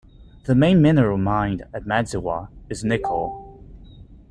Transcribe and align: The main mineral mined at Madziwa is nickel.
The 0.45 0.55
main 0.55 0.81
mineral 0.81 1.19
mined 1.19 1.63
at 1.75 1.85
Madziwa 1.85 2.47
is 2.71 2.83
nickel. 2.83 3.61